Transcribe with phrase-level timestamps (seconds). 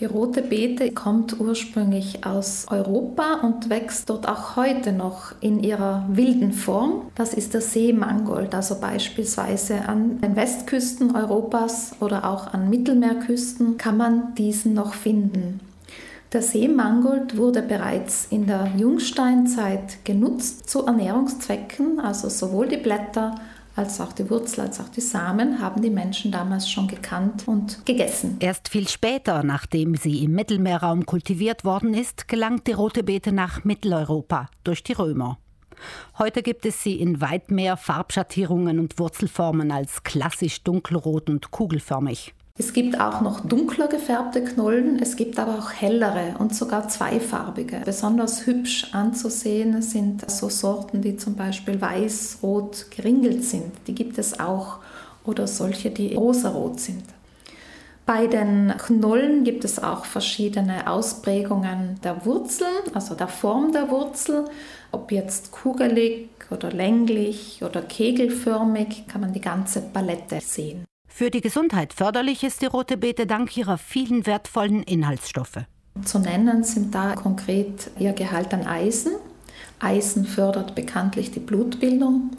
[0.00, 6.06] Die rote Beete kommt ursprünglich aus Europa und wächst dort auch heute noch in ihrer
[6.10, 7.02] wilden Form.
[7.14, 13.98] Das ist der Seemangold, also beispielsweise an den Westküsten Europas oder auch an Mittelmeerküsten kann
[13.98, 15.60] man diesen noch finden.
[16.32, 23.34] Der Seemangold wurde bereits in der Jungsteinzeit genutzt zu Ernährungszwecken, also sowohl die Blätter
[23.76, 27.84] als auch die Wurzel, als auch die Samen haben die Menschen damals schon gekannt und
[27.86, 28.36] gegessen.
[28.40, 33.64] Erst viel später, nachdem sie im Mittelmeerraum kultiviert worden ist, gelangt die rote Beete nach
[33.64, 35.38] Mitteleuropa durch die Römer.
[36.18, 42.34] Heute gibt es sie in weit mehr Farbschattierungen und Wurzelformen als klassisch dunkelrot und kugelförmig.
[42.60, 47.80] Es gibt auch noch dunkler gefärbte Knollen, es gibt aber auch hellere und sogar zweifarbige.
[47.86, 53.72] Besonders hübsch anzusehen sind so Sorten, die zum Beispiel weiß-rot geringelt sind.
[53.86, 54.80] Die gibt es auch.
[55.24, 57.04] Oder solche, die rosarot sind.
[58.04, 64.44] Bei den Knollen gibt es auch verschiedene Ausprägungen der Wurzeln, also der Form der Wurzel.
[64.92, 70.84] Ob jetzt kugelig oder länglich oder kegelförmig, kann man die ganze Palette sehen.
[71.10, 75.58] Für die Gesundheit förderlich ist die rote Beete dank ihrer vielen wertvollen Inhaltsstoffe.
[76.04, 79.12] Zu nennen sind da konkret ihr Gehalt an Eisen.
[79.80, 82.30] Eisen fördert bekanntlich die Blutbildung.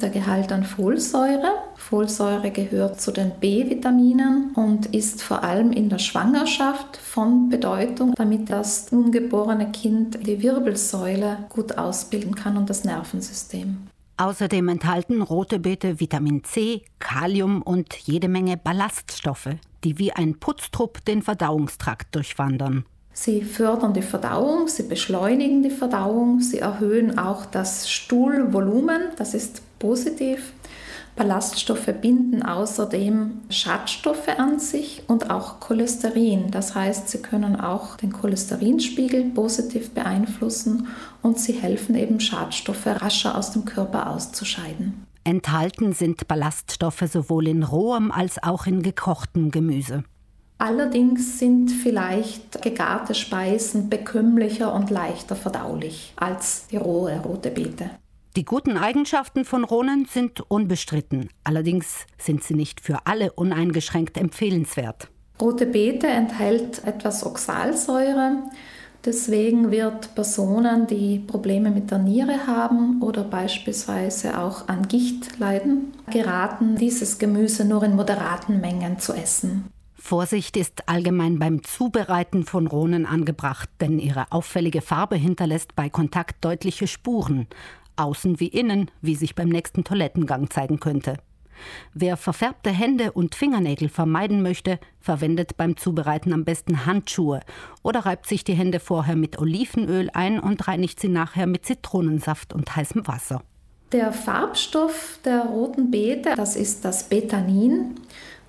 [0.00, 1.54] Der Gehalt an Folsäure.
[1.76, 8.48] Folsäure gehört zu den B-Vitaminen und ist vor allem in der Schwangerschaft von Bedeutung, damit
[8.48, 13.88] das ungeborene Kind die Wirbelsäule gut ausbilden kann und das Nervensystem.
[14.20, 19.48] Außerdem enthalten rote Beete Vitamin C, Kalium und jede Menge Ballaststoffe,
[19.82, 22.84] die wie ein Putztrupp den Verdauungstrakt durchwandern.
[23.14, 29.62] Sie fördern die Verdauung, sie beschleunigen die Verdauung, sie erhöhen auch das Stuhlvolumen, das ist
[29.78, 30.52] positiv.
[31.16, 36.50] Ballaststoffe binden außerdem Schadstoffe an sich und auch Cholesterin.
[36.50, 40.88] Das heißt, sie können auch den Cholesterinspiegel positiv beeinflussen
[41.22, 45.06] und sie helfen eben Schadstoffe rascher aus dem Körper auszuscheiden.
[45.24, 50.04] Enthalten sind Ballaststoffe sowohl in rohem als auch in gekochtem Gemüse.
[50.56, 57.90] Allerdings sind vielleicht gegarte Speisen bekömmlicher und leichter verdaulich als die rohe rote Beete.
[58.36, 61.30] Die guten Eigenschaften von Ronen sind unbestritten.
[61.42, 65.08] Allerdings sind sie nicht für alle uneingeschränkt empfehlenswert.
[65.40, 68.44] Rote Beete enthält etwas Oxalsäure.
[69.04, 75.92] Deswegen wird Personen, die Probleme mit der Niere haben oder beispielsweise auch an Gicht leiden,
[76.12, 79.70] geraten, dieses Gemüse nur in moderaten Mengen zu essen.
[79.96, 86.44] Vorsicht ist allgemein beim Zubereiten von Rohnen angebracht, denn ihre auffällige Farbe hinterlässt bei Kontakt
[86.44, 87.48] deutliche Spuren
[88.00, 91.18] außen wie innen, wie sich beim nächsten Toilettengang zeigen könnte.
[91.92, 97.40] Wer verfärbte Hände und Fingernägel vermeiden möchte, verwendet beim Zubereiten am besten Handschuhe
[97.82, 102.52] oder reibt sich die Hände vorher mit Olivenöl ein und reinigt sie nachher mit Zitronensaft
[102.52, 103.42] und heißem Wasser.
[103.92, 107.96] Der Farbstoff der roten Beete, das ist das Betanin.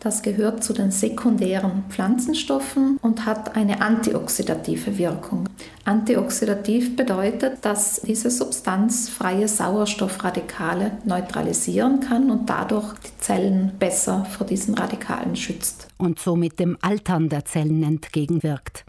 [0.00, 5.48] Das gehört zu den sekundären Pflanzenstoffen und hat eine antioxidative Wirkung.
[5.84, 14.46] Antioxidativ bedeutet, dass diese Substanz freie Sauerstoffradikale neutralisieren kann und dadurch die Zellen besser vor
[14.46, 15.88] diesen Radikalen schützt.
[15.96, 18.84] Und somit dem Altern der Zellen entgegenwirkt.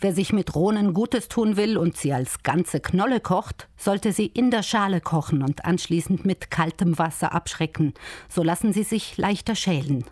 [0.00, 4.26] Wer sich mit Rohnen Gutes tun will und sie als ganze Knolle kocht, sollte sie
[4.26, 7.94] in der Schale kochen und anschließend mit kaltem Wasser abschrecken.
[8.28, 10.04] So lassen sie sich leichter schälen.